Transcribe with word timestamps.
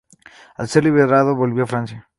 Al 0.55 0.67
ser 0.67 0.83
liberado 0.83 1.35
volvió 1.35 1.65
a 1.65 1.67
Francia. 1.67 2.09